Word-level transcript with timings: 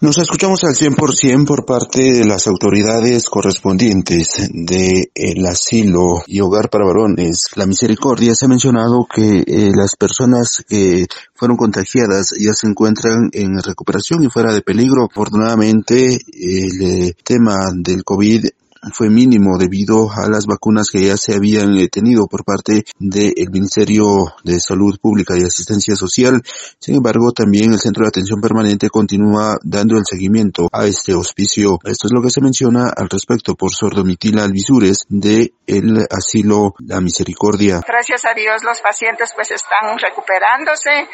Nos 0.00 0.16
escuchamos 0.18 0.62
al 0.62 0.76
100% 0.76 1.44
por 1.44 1.66
parte 1.66 2.00
de 2.00 2.24
las 2.24 2.46
autoridades 2.46 3.28
correspondientes 3.28 4.48
del 4.48 5.10
el 5.12 5.44
asilo 5.44 6.22
y 6.24 6.38
hogar 6.38 6.70
para 6.70 6.86
varones. 6.86 7.48
La 7.56 7.66
misericordia 7.66 8.36
se 8.36 8.44
ha 8.44 8.48
mencionado 8.48 9.08
que 9.12 9.40
eh, 9.40 9.72
las 9.74 9.96
personas 9.96 10.64
que 10.68 11.06
fueron 11.34 11.56
contagiadas 11.56 12.32
ya 12.38 12.52
se 12.54 12.68
encuentran 12.68 13.28
en 13.32 13.60
recuperación 13.60 14.22
y 14.22 14.28
fuera 14.28 14.52
de 14.52 14.62
peligro. 14.62 15.08
Afortunadamente, 15.10 16.20
el 16.32 16.80
eh, 16.80 17.14
tema 17.24 17.72
del 17.74 18.04
COVID 18.04 18.46
fue 18.92 19.08
mínimo 19.10 19.58
debido 19.58 20.10
a 20.10 20.28
las 20.28 20.46
vacunas 20.46 20.90
que 20.90 21.02
ya 21.02 21.16
se 21.16 21.34
habían 21.34 21.76
eh, 21.78 21.88
tenido 21.88 22.26
por 22.26 22.44
parte 22.44 22.84
del 22.98 23.50
Ministerio 23.50 24.34
de 24.44 24.60
Salud 24.60 24.98
Pública 25.00 25.36
y 25.36 25.42
Asistencia 25.42 25.96
Social. 25.96 26.42
Sin 26.78 26.96
embargo, 26.96 27.32
también 27.32 27.72
el 27.72 27.80
Centro 27.80 28.04
de 28.04 28.08
Atención 28.08 28.40
Permanente 28.40 28.90
continúa 28.90 29.58
dando 29.62 29.96
el 29.96 30.04
seguimiento 30.06 30.68
a 30.72 30.86
este 30.86 31.14
hospicio. 31.14 31.78
Esto 31.84 32.06
es 32.06 32.12
lo 32.12 32.22
que 32.22 32.30
se 32.30 32.40
menciona 32.40 32.92
al 32.96 33.08
respecto 33.08 33.54
por 33.54 33.72
Sordomitila 33.72 34.44
Alvisures 34.44 35.04
de 35.08 35.52
el 35.66 36.06
asilo 36.10 36.74
La 36.86 37.00
Misericordia. 37.00 37.82
Gracias 37.86 38.24
a 38.24 38.34
Dios 38.34 38.64
los 38.64 38.80
pacientes 38.80 39.32
pues 39.34 39.50
están 39.50 39.98
recuperándose. 39.98 41.08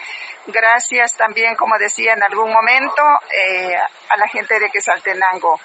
Gracias 0.47 1.17
también, 1.17 1.57
como 1.57 1.77
decía 1.79 2.15
en 2.15 2.23
algún 2.23 2.53
momento, 2.53 3.03
eh, 3.33 3.75
a 4.09 4.17
la 4.17 4.29
gente 4.29 4.59
de 4.59 4.71
Quesaltenango 4.71 5.59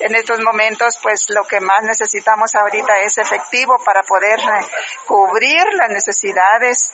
en 0.00 0.14
estos 0.14 0.40
momentos, 0.40 0.98
pues 1.02 1.26
lo 1.28 1.44
que 1.44 1.60
más 1.60 1.82
necesitamos 1.82 2.54
ahorita 2.54 3.00
es 3.00 3.18
efectivo 3.18 3.76
para 3.84 4.02
poder 4.02 4.40
eh, 4.40 4.66
cubrir 5.06 5.62
las 5.74 5.90
necesidades 5.90 6.90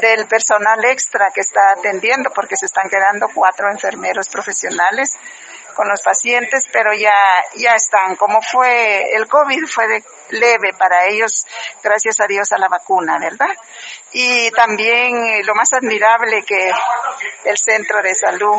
del 0.00 0.26
personal 0.26 0.82
extra 0.86 1.30
que 1.32 1.42
está 1.42 1.72
atendiendo, 1.72 2.30
porque 2.34 2.56
se 2.56 2.66
están 2.66 2.88
quedando 2.88 3.28
cuatro 3.34 3.70
enfermeros 3.70 4.28
profesionales 4.28 5.18
con 5.74 5.88
los 5.88 6.02
pacientes, 6.02 6.64
pero 6.72 6.92
ya, 6.92 7.14
ya 7.54 7.74
están. 7.74 8.16
Como 8.16 8.42
fue 8.42 9.14
el 9.14 9.28
COVID, 9.28 9.64
fue 9.66 9.86
de 9.86 10.04
leve 10.30 10.72
para 10.76 11.04
ellos, 11.04 11.46
gracias 11.82 12.18
a 12.20 12.26
Dios 12.26 12.50
a 12.52 12.58
la 12.58 12.68
vacuna, 12.68 13.18
¿verdad? 13.20 13.54
Y 14.12 14.50
también 14.50 15.16
eh, 15.24 15.42
lo 15.44 15.54
más 15.54 15.72
admirable 15.72 16.42
que 16.44 16.72
el 17.44 17.58
centro 17.58 18.02
de 18.02 18.14
salud 18.14 18.56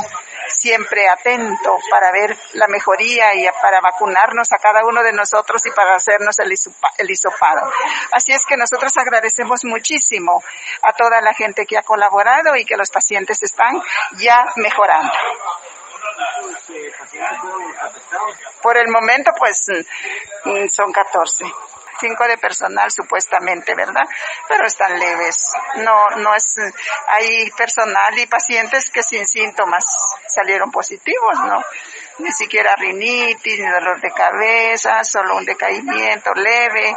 siempre 0.49 1.07
atento 1.07 1.77
para 1.89 2.11
ver 2.11 2.37
la 2.53 2.67
mejoría 2.67 3.35
y 3.35 3.47
para 3.61 3.79
vacunarnos 3.81 4.51
a 4.51 4.57
cada 4.57 4.85
uno 4.85 5.03
de 5.03 5.13
nosotros 5.13 5.65
y 5.65 5.71
para 5.71 5.95
hacernos 5.95 6.37
el, 6.39 6.53
el 6.97 7.11
hisopado. 7.11 7.71
Así 8.11 8.31
es 8.31 8.45
que 8.45 8.57
nosotros 8.57 8.95
agradecemos 8.97 9.63
muchísimo 9.65 10.43
a 10.81 10.93
toda 10.93 11.21
la 11.21 11.33
gente 11.33 11.65
que 11.65 11.77
ha 11.77 11.83
colaborado 11.83 12.55
y 12.55 12.65
que 12.65 12.77
los 12.77 12.89
pacientes 12.89 13.41
están 13.43 13.81
ya 14.17 14.45
mejorando. 14.57 15.13
Por 18.61 18.77
el 18.77 18.87
momento, 18.89 19.31
pues 19.37 19.67
mm, 20.45 20.67
son 20.67 20.91
14 20.91 21.45
cinco 21.99 22.27
de 22.27 22.37
personal 22.37 22.91
supuestamente, 22.91 23.75
¿verdad? 23.75 24.03
Pero 24.47 24.65
están 24.65 24.97
leves. 24.99 25.49
No, 25.77 26.09
no 26.17 26.33
es, 26.35 26.55
hay 27.07 27.49
personal 27.51 28.17
y 28.17 28.25
pacientes 28.25 28.89
que 28.89 29.03
sin 29.03 29.27
síntomas 29.27 29.85
salieron 30.27 30.71
positivos, 30.71 31.39
¿no? 31.45 31.63
Ni 32.19 32.31
siquiera 32.31 32.75
rinitis, 32.75 33.59
ni 33.59 33.69
dolor 33.69 33.99
de 34.01 34.11
cabeza, 34.11 35.03
solo 35.03 35.37
un 35.37 35.45
decaimiento 35.45 36.33
leve. 36.33 36.95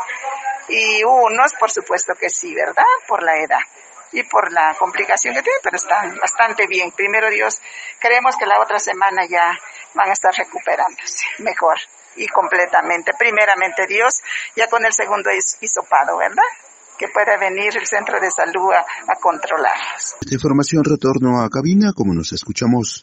Y 0.69 1.03
unos, 1.05 1.53
por 1.55 1.71
supuesto 1.71 2.15
que 2.15 2.31
sí, 2.31 2.55
¿verdad? 2.55 2.85
Por 3.07 3.23
la 3.23 3.37
edad 3.37 3.61
y 4.13 4.23
por 4.25 4.53
la 4.53 4.75
complicación 4.79 5.35
que 5.35 5.43
tiene, 5.43 5.59
pero 5.63 5.77
están 5.77 6.17
bastante 6.19 6.67
bien. 6.67 6.93
Primero 6.93 7.31
Dios, 7.31 7.61
creemos 7.99 8.37
que 8.37 8.47
la 8.47 8.61
otra 8.61 8.79
semana 8.79 9.25
ya 9.27 9.59
van 9.95 10.11
a 10.11 10.13
estar 10.13 10.35
recuperándose 10.35 11.27
mejor 11.39 11.79
y 12.17 12.27
completamente. 12.29 13.13
Primeramente 13.19 13.87
Dios, 13.87 14.21
ya 14.57 14.69
con 14.69 14.85
el 14.85 14.93
segundo 14.93 15.31
hisopado, 15.61 16.19
¿verdad? 16.19 16.43
que 16.99 17.09
puede 17.09 17.37
venir 17.37 17.77
el 17.77 17.87
centro 17.87 18.21
de 18.21 18.31
salud 18.31 18.71
a, 18.73 18.81
a 18.81 19.19
controlarlos. 19.21 20.15
Retorno 20.85 21.43
a 21.43 21.49
cabina, 21.51 21.93
como 21.93 22.15
nos 22.15 22.33
escuchamos. 22.33 23.01